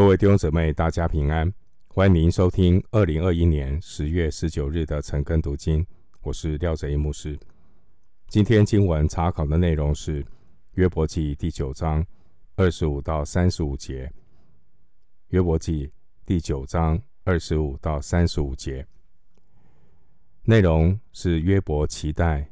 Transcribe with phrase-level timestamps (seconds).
[0.00, 1.52] 各位弟兄姊妹，大家平安！
[1.88, 5.86] 欢迎您收听二零二一年十月十九日的晨更读经，
[6.22, 7.38] 我是廖哲一牧师。
[8.26, 10.24] 今天经文查考的内容是
[10.72, 12.02] 约伯记第九章
[12.56, 14.10] 二十五到三十五节。
[15.28, 15.92] 约伯记
[16.24, 18.86] 第九章二十五到三十五节
[20.44, 22.50] 内容是约伯期待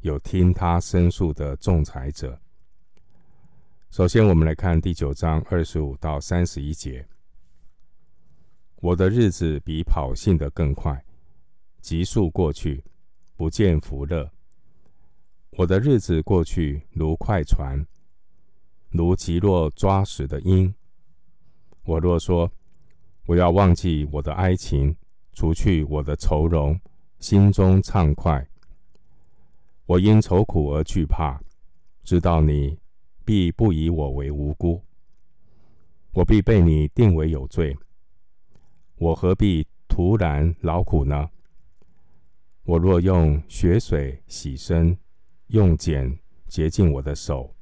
[0.00, 2.40] 有听他申诉的仲裁者。
[3.90, 7.06] 首先，我们来看第九章二十五到三十一节。
[8.82, 11.02] 我的日子比跑信的更快，
[11.80, 12.84] 急速过去，
[13.36, 14.30] 不见福乐。
[15.52, 17.86] 我的日子过去如快船，
[18.90, 20.74] 如急落抓死的鹰。
[21.84, 22.50] 我若说
[23.24, 24.94] 我要忘记我的哀情，
[25.32, 26.78] 除去我的愁容，
[27.18, 28.46] 心中畅快。
[29.86, 31.40] 我因愁苦而惧怕，
[32.04, 32.76] 知道你。
[33.26, 34.84] 必不以我为无辜，
[36.12, 37.76] 我必被你定为有罪。
[38.94, 41.28] 我何必徒然劳苦呢？
[42.62, 44.96] 我若用血水洗身，
[45.48, 47.52] 用碱洁净我的手，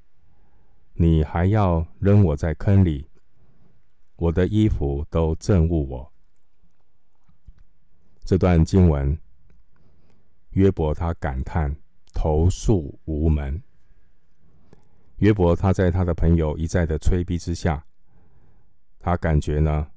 [0.93, 3.09] 你还要扔我在坑里，
[4.17, 6.13] 我的衣服都憎恶我。
[8.23, 9.19] 这段经文，
[10.51, 11.75] 约伯他感叹
[12.13, 13.63] 投诉无门。
[15.25, 17.83] 约伯他在他的朋友一再的催逼之下，
[18.99, 19.91] 他感觉呢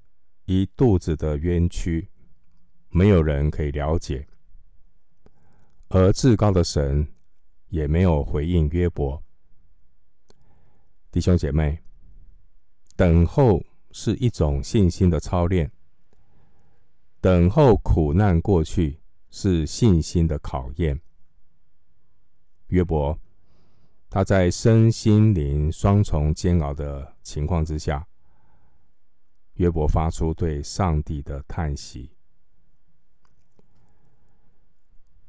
[0.46, 2.08] 一肚子的冤屈，
[2.88, 4.26] 没有人可以了解，
[5.90, 7.06] 而至高的神
[7.68, 9.22] 也没有回应约伯。
[11.12, 11.78] 弟兄姐妹，
[12.96, 13.62] 等候
[13.92, 15.70] 是一种信心的操练，
[17.20, 18.98] 等候苦难过去
[19.30, 20.98] 是信心的考验。
[22.68, 23.20] 约伯。
[24.10, 28.08] 他在身心灵双重煎熬的情况之下，
[29.56, 32.10] 约伯发出对上帝的叹息。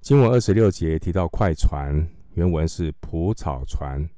[0.01, 4.09] 经文二十六节提到快船，原文是蒲草船。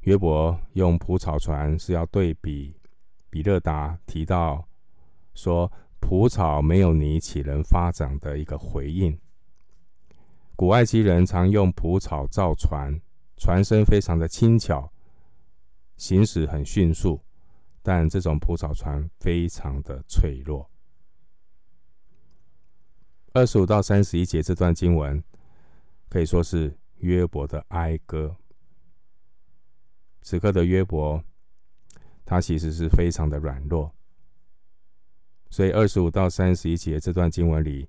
[0.00, 2.74] 约伯用蒲草船是要对比
[3.28, 4.66] 比勒达提到
[5.34, 5.70] 说
[6.00, 9.16] 蒲草没有泥岂能发展的一个回应。
[10.60, 13.00] 古埃及人常用蒲草造船，
[13.38, 14.92] 船身非常的轻巧，
[15.96, 17.18] 行驶很迅速，
[17.82, 20.70] 但这种蒲草船非常的脆弱。
[23.32, 25.24] 二十五到三十一节这段经文
[26.10, 28.36] 可以说是约伯的哀歌。
[30.20, 31.24] 此刻的约伯，
[32.26, 33.94] 他其实是非常的软弱，
[35.48, 37.88] 所以二十五到三十一节这段经文里。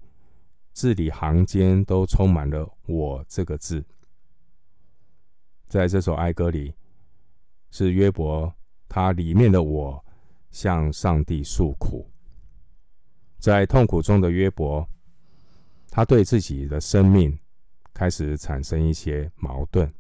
[0.74, 3.84] 字里行间都充满了“我”这个字。
[5.68, 6.74] 在这首哀歌里，
[7.70, 8.54] 是约伯
[8.90, 10.04] 他里面的我
[10.50, 12.10] 向上帝诉苦。
[13.38, 14.88] 在痛苦中的约伯，
[15.90, 17.38] 他对自己的生命
[17.94, 19.92] 开始产生一些矛盾。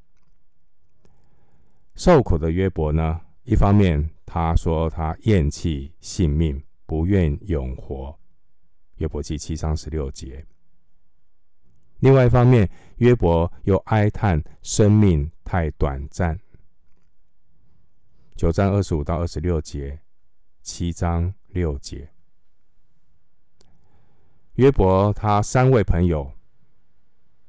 [1.95, 8.17] 受苦的约伯呢，一方面他说他厌弃性命，不愿永活。
[8.97, 10.45] 约伯记七章十六节。
[12.01, 12.67] 另外一方面，
[12.97, 16.39] 约伯又哀叹生命太短暂。
[18.35, 19.99] 九章二十五到二十六节，
[20.63, 22.09] 七章六节，
[24.53, 26.31] 约伯他三位朋友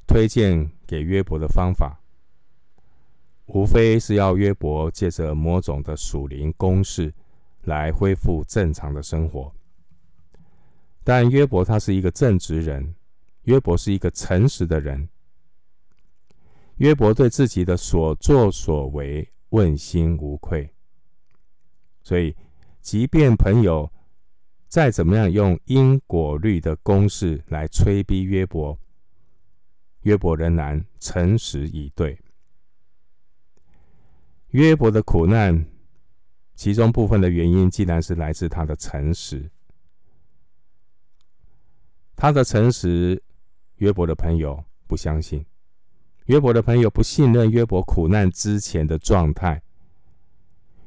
[0.06, 2.02] 推荐给约伯的方法，
[3.46, 7.14] 无非是要约伯借着某种的属灵公式
[7.62, 9.50] 来恢复正常的生活。
[11.02, 12.94] 但约伯他是一个正直人。
[13.42, 15.08] 约伯是一个诚实的人。
[16.76, 20.74] 约伯对自己的所作所为问心无愧，
[22.02, 22.34] 所以，
[22.80, 23.92] 即便朋友
[24.66, 28.76] 再怎么样用因果律的公式来催逼约伯，
[30.00, 32.18] 约伯仍然诚实以对。
[34.48, 35.66] 约伯的苦难，
[36.54, 39.50] 其中部分的原因，既然是来自他的诚实，
[42.16, 43.22] 他的诚实。
[43.82, 45.44] 约伯的朋友不相信，
[46.26, 49.60] 约伯的朋友不信任约伯苦难之前的状态。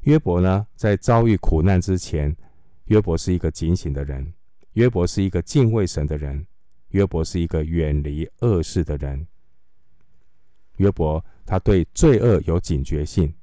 [0.03, 2.33] 约伯呢，在遭遇苦难之前，
[2.85, 4.33] 约伯是一个警醒的人，
[4.75, 6.47] 约伯是一个敬畏神的人，
[6.91, 9.27] 约伯是一个远离恶事的人。
[10.77, 13.33] 约伯他对罪恶有警觉性。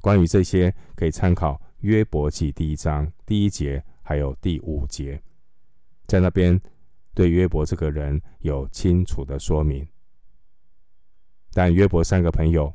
[0.00, 5.22] 关于这些，可以参考约伯记第一章第一节，还有第五节，
[6.08, 6.60] 在那边。
[7.16, 9.88] 对约伯这个人有清楚的说明，
[11.54, 12.70] 但约伯三个朋友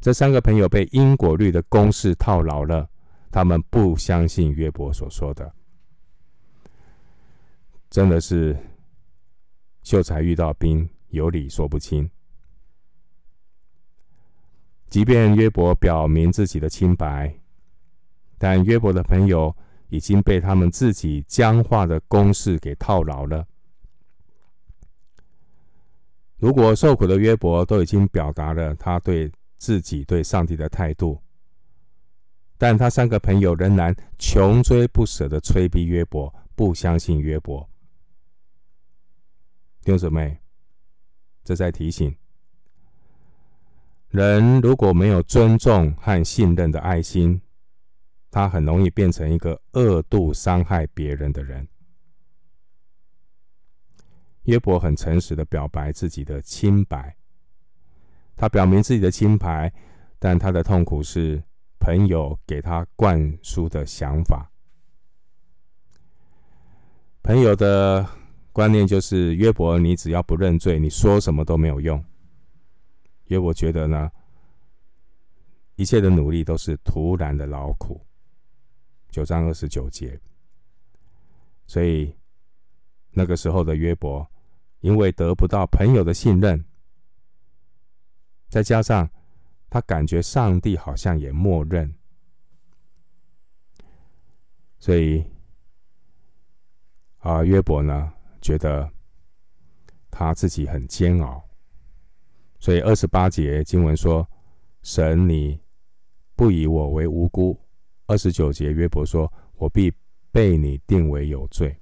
[0.00, 2.88] 这三个朋友被因果律的公式套牢了，
[3.30, 5.54] 他们不相信约伯所说的，
[7.90, 8.56] 真的是
[9.82, 12.10] 秀才遇到兵，有理说不清。
[14.88, 17.38] 即便约伯表明自己的清白，
[18.38, 19.54] 但约伯的朋友
[19.92, 23.46] 已经被他们自己僵化的公式给套牢了。
[26.38, 31.20] 如果受苦的约伯都已经表达了他对自己对上帝的态度，
[32.56, 37.60] 但他三个朋友仍然穷追不舍的催逼约伯，不相信约伯。
[39.82, 40.38] 弟兄姊妹，
[41.44, 42.16] 这在提醒。
[44.08, 47.42] 人如果没有尊重和信任的爱心，
[48.32, 51.68] 他很容易变成一个恶度伤害别人的人。
[54.44, 57.14] 约伯很诚实的表白自己的清白，
[58.34, 59.70] 他表明自己的清白，
[60.18, 61.40] 但他的痛苦是
[61.78, 64.50] 朋友给他灌输的想法。
[67.22, 68.04] 朋友的
[68.50, 72.02] 观念就是：约伯，你只要不认罪，你说什么都没有用。
[73.26, 74.10] 约伯觉得呢，
[75.76, 78.00] 一切的努力都是徒然的劳苦。
[79.12, 80.18] 九章二十九节，
[81.66, 82.16] 所以
[83.10, 84.26] 那个时候的约伯，
[84.80, 86.64] 因为得不到朋友的信任，
[88.48, 89.08] 再加上
[89.68, 91.94] 他感觉上帝好像也默认，
[94.78, 95.22] 所以
[97.18, 98.90] 啊，约伯呢觉得
[100.10, 101.46] 他自己很煎熬。
[102.58, 104.26] 所以二十八节经文说
[104.82, 105.60] ：“神，你
[106.34, 107.60] 不以我为无辜。”
[108.12, 109.90] 二十九节约伯说：“我必
[110.30, 111.74] 被你定为有罪。”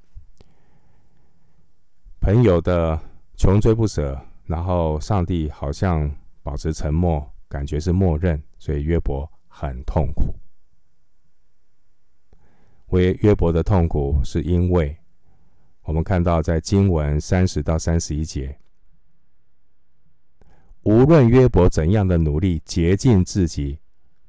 [2.23, 2.97] 朋友的
[3.35, 6.09] 穷追不舍，然后上帝好像
[6.41, 10.33] 保持沉默，感觉是默认，所以约伯很痛苦。
[12.91, 14.97] 为约伯的痛苦，是因为
[15.83, 18.57] 我们看到在经文三十到三十一节。
[20.85, 23.81] 无论约伯怎样的努力洁净自己，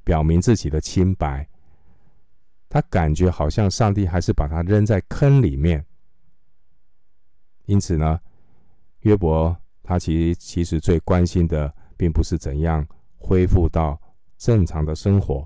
[0.04, 1.48] 表明自己的清白，
[2.72, 5.86] 他感觉好像上帝还是把他扔在坑里面。
[7.66, 8.18] 因此呢，
[9.02, 9.54] 约伯
[9.84, 12.88] 他其实其实最关心的，并不是怎样
[13.18, 14.00] 恢复到
[14.38, 15.46] 正常的生活。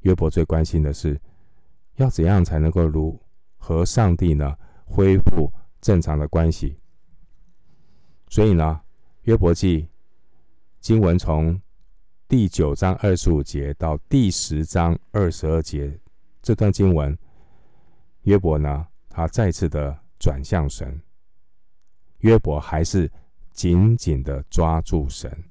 [0.00, 1.20] 约伯最关心的是，
[1.96, 3.20] 要怎样才能够如
[3.58, 4.56] 和上帝呢
[4.86, 5.52] 恢复
[5.82, 6.78] 正常的关系。
[8.28, 8.80] 所以呢。
[9.24, 9.86] 约伯记
[10.80, 11.60] 经文从
[12.30, 15.98] 第九章二十五节到第十章二十二节
[16.40, 17.18] 这段经文，
[18.22, 21.02] 约伯呢，他再次的转向神。
[22.18, 23.10] 约伯还是
[23.50, 25.42] 紧紧的抓住神。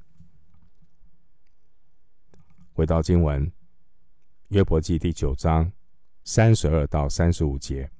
[2.72, 3.52] 回到经文，
[4.48, 5.70] 约伯记第九章
[6.24, 7.92] 三十二到三十五节，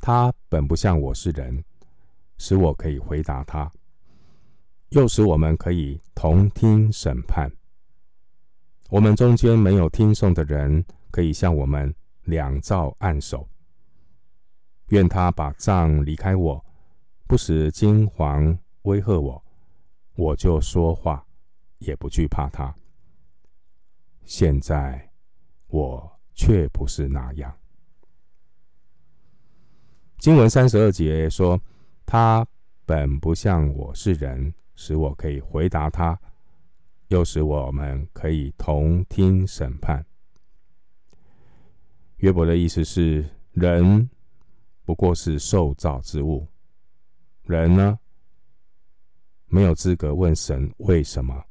[0.00, 1.64] 他本不像我是人。
[2.36, 3.72] 使我可以回答他，
[4.96, 7.52] 又使我们可以同听审判。
[8.88, 11.94] 我们中间没有听讼的人，可以向我们
[12.24, 13.46] 两造按手。
[14.88, 16.64] 愿他把杖离开我，
[17.26, 19.44] 不使惊惶威吓我，
[20.14, 21.22] 我就说话，
[21.76, 22.74] 也不惧怕他。
[24.24, 25.10] 现在
[25.66, 27.54] 我却不是那样。
[30.18, 31.60] 经文三十二节说。
[32.08, 32.46] 他
[32.84, 36.16] 本不像我是人，使我可以回答他，
[37.08, 40.06] 又使我们可以同听审判。
[42.18, 44.08] 约伯的意思是，人
[44.84, 46.46] 不过是受造之物，
[47.42, 47.98] 人呢，
[49.46, 51.44] 没有资格问神为什么，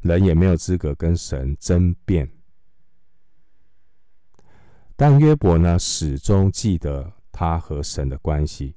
[0.00, 2.28] 人也没有资格跟神争辩。
[4.96, 8.74] 但约伯呢，始终记得他和神的关系。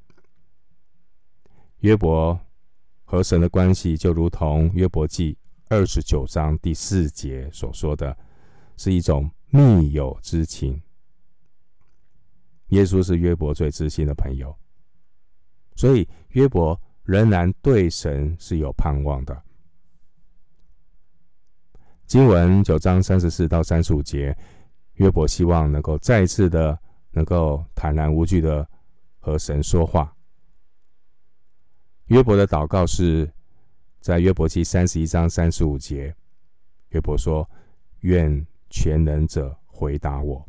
[1.80, 2.40] 约伯
[3.10, 5.38] 和神的关系，就如同约伯记
[5.70, 8.16] 二十九章第四节所说的，
[8.76, 10.82] 是一种密友之情。
[12.68, 14.54] 耶稣是约伯最知心的朋友，
[15.78, 19.42] 所以约伯仍然对神是有盼望的。
[22.06, 24.38] 经文九章三十四到三十五节，
[24.96, 26.78] 约伯希望能够再次的
[27.12, 28.68] 能够坦然无惧的
[29.18, 30.14] 和神说话。
[32.08, 33.30] 约伯的祷告是
[34.00, 36.16] 在约伯记三十一章三十五节。
[36.90, 37.48] 约伯说
[38.00, 40.48] ：“愿全能者回答我。”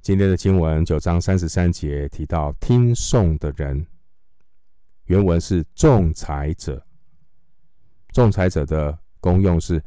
[0.00, 3.86] 今天的经文九章三十三节提到听讼的人，
[5.04, 6.82] 原文是仲裁者，
[8.12, 9.82] 仲裁者的功用是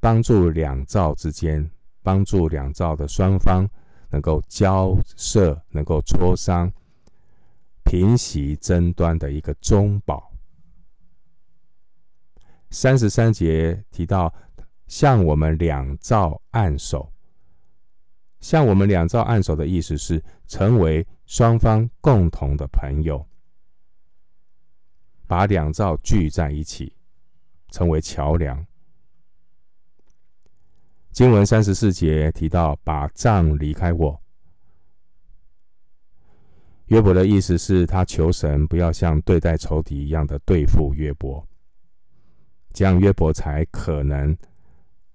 [0.00, 1.70] 帮助两造之间，
[2.02, 3.64] 帮助两造的双方
[4.10, 6.68] 能够交涉，能够磋商，
[7.88, 10.30] 平息争端的一个中保。
[12.68, 14.34] 三十三节提到，
[14.86, 17.10] 向我们两造按手，
[18.40, 23.26] 向我们两造按手的意思是成为双方共同的朋友，
[25.26, 26.92] 把两造聚在一起，
[27.70, 28.66] 成为桥梁。
[31.10, 34.22] 经文三十四节提到，把杖离开我。
[36.88, 41.46] 约伯的意思是他求神不要像对待仇敌一样的对付约伯，
[42.72, 44.36] 这样约伯才可能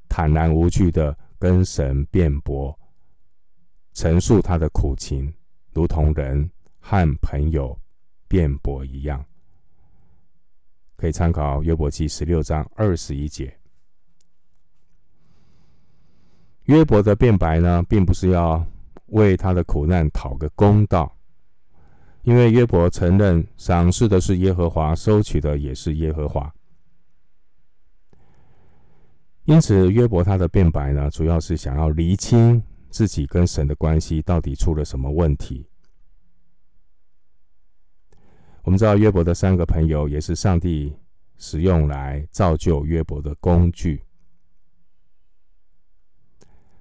[0.08, 2.78] 坦然无惧的跟神辩驳，
[3.94, 5.34] 陈述他的苦情，
[5.72, 6.48] 如同人
[6.80, 7.76] 和朋友
[8.28, 9.26] 辩驳一样。
[10.96, 13.52] 可以参考约伯记十六章二十一节。
[16.66, 18.64] 约伯的辩白呢，并不是要
[19.08, 21.14] 为他的苦难讨个公道。
[22.24, 26.54] 因为约伯承认赏赐的是耶和华，收取的也是耶和华，
[29.44, 35.68] 因此约伯他的辩白呢，主要是想要厘清自己跟神的关系到底出了什么问题。
[38.62, 40.96] 我们知道约伯的三个朋友也是上帝
[41.38, 44.02] 使用来造就约伯的工具。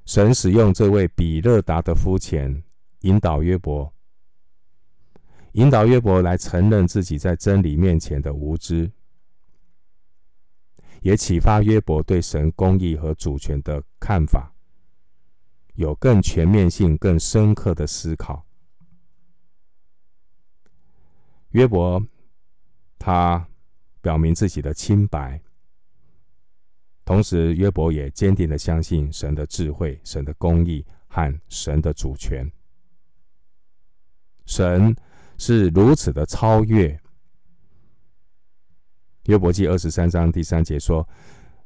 [0.04, 2.62] 神使用这位比勒达的肤浅
[3.00, 3.92] 引导约伯。
[5.52, 8.90] 引导约伯来承认自己在真理面前的无知，
[11.02, 14.54] 也启发约伯对神公义和主权的看法，
[15.74, 18.46] 有更全面性、更深刻的思考。
[21.50, 22.02] 约伯
[22.98, 23.46] 他
[24.00, 25.38] 表明自己的清白，
[27.04, 32.50] 同时约伯也坚定的相信神的智慧、神的公义和神的主权。
[34.46, 34.96] 神。
[35.44, 36.96] 是如此的超越。
[39.24, 41.04] 约伯记二十三章第三节说：“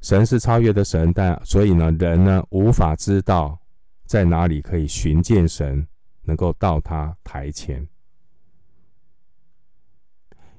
[0.01, 3.61] 神是超越的神，但所以呢，人呢无法知道
[4.07, 5.87] 在哪里可以寻见神，
[6.23, 7.87] 能够到他台前。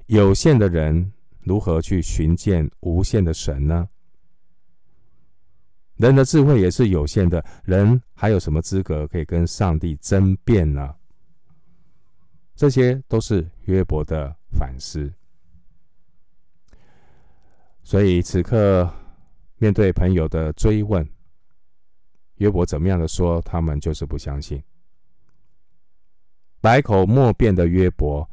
[0.06, 3.88] 有限的人如何去寻见无限的神呢？
[5.96, 10.94] 人的智慧也是有限的，人还有什么资格可以跟上帝争辩呢？”
[12.58, 15.14] 这些都是约伯的反思，
[17.84, 18.92] 所以此刻
[19.58, 21.08] 面对朋友的追问，
[22.38, 24.60] 约伯怎么样的说，他们就是不相信。
[26.60, 28.28] 百口莫辩的约伯，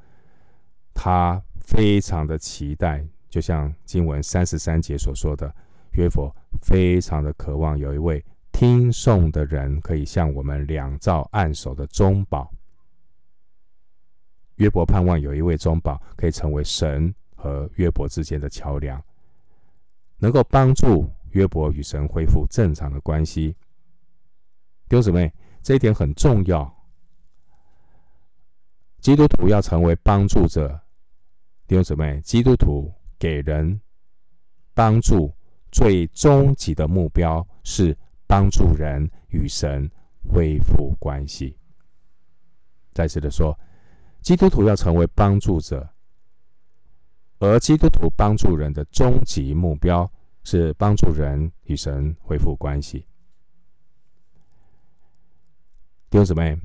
[0.91, 5.55] 他非常的期待，就像经文三十三节所说的，
[5.91, 12.51] 约伯非常的渴望有一位听讼的人，可以向我们两造按手的中保。
[14.55, 19.03] 约伯盼望有一位中保，可以成为神和约伯之间的桥梁，
[20.17, 23.55] 能够帮助约伯与神恢复正常的关系。
[24.87, 26.73] 弟兄姊妹，这一点很重要。
[29.01, 30.79] 基督徒要成为帮助者。
[31.67, 33.81] 弟兄姊妹，基督徒给人
[34.73, 35.33] 帮助
[35.71, 39.91] 最终极的目标是帮助人与神
[40.23, 41.57] 恢复关系。
[42.93, 43.57] 再次的说。
[44.25, 45.87] 基督徒要成为帮助者，
[47.37, 50.11] 而基督徒帮助人的终极目标
[50.43, 53.05] 是帮助人与神恢复关系。
[56.09, 56.59] 弟兄姊妹，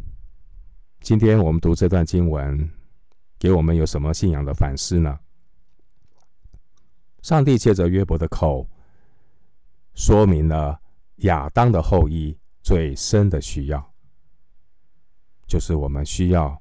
[1.03, 2.71] 今天我们读这段经文，
[3.39, 5.21] 给我们有什么信仰的反思呢？
[7.21, 8.67] 上帝借着约伯的口，
[9.93, 10.81] 说明了
[11.17, 13.93] 亚当的后裔最深的需要，
[15.47, 16.59] 就是我们需要。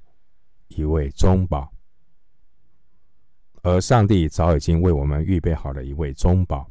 [0.70, 1.72] 一位中保，
[3.62, 6.70] 而上帝早已经为我们预备好了一位中保。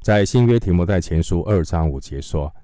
[0.00, 2.54] 在新约提摩太前书二章五节说，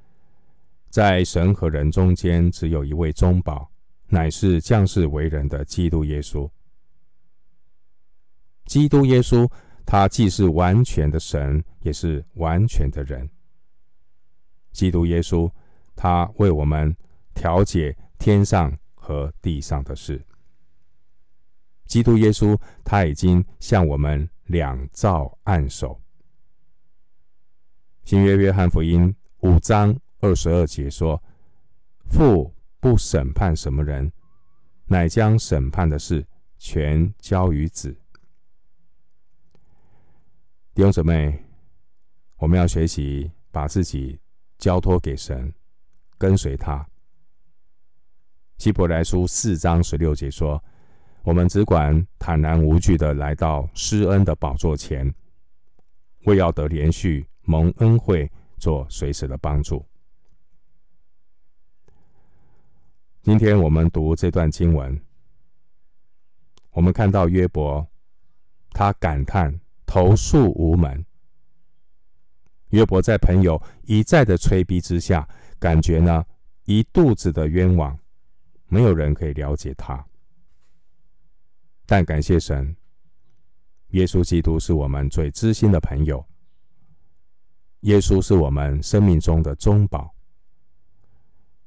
[0.91, 3.71] 在神和人中间只有一位中保，
[4.07, 6.49] 乃是降世为人的基督耶稣。
[8.67, 9.51] 基督耶稣，
[9.85, 13.29] 他既是完全的神，也是完全的人。
[14.73, 15.51] 基督耶稣，
[15.95, 16.97] 他为我们
[17.35, 18.77] 调解天上。
[19.05, 20.25] 和地上的事，
[21.85, 26.01] 基督耶稣他已经向我们两造按手。
[28.05, 31.23] 新约约翰福音五章二十二节说
[32.09, 34.11] ：“父不审判什么人，
[34.87, 37.95] 乃将审判的事全交于子。”
[40.73, 41.45] 弟兄姊妹，
[42.39, 44.19] 我们要学习把自己
[44.57, 45.53] 交托给神，
[46.17, 46.89] 跟随他。
[48.59, 50.63] 希伯来书四章十六节说
[51.23, 55.13] ：“我们只管坦然无惧的来到施恩的宝座前，
[56.25, 59.85] 为要得连续蒙恩惠，做随时的帮助。”
[63.23, 64.99] 今天我们读这段经文，
[66.71, 67.87] 我们看到约伯，
[68.71, 71.05] 他感叹投诉无门。
[72.71, 76.25] 约伯在朋友一再的催逼之下，感觉呢
[76.65, 77.99] 一肚子的冤枉。
[78.75, 80.05] 没有人可以了解他，
[81.87, 82.77] 但感谢神，
[83.91, 86.27] 耶稣基督是我们最知心的朋友。
[87.83, 90.13] 耶稣是我们生命中的中保。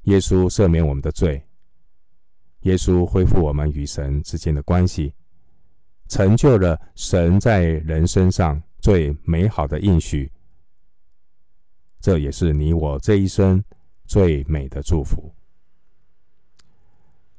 [0.01, 1.41] 耶稣赦免我们的罪，
[2.63, 5.13] 耶稣恢复我们与神之间的关系，
[6.09, 10.29] 成就了神在人身上最美好的应许。
[12.01, 13.63] 这也是你我这一生
[14.03, 15.33] 最美的祝福。